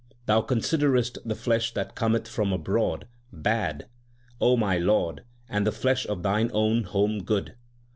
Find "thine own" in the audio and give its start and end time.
6.23-6.85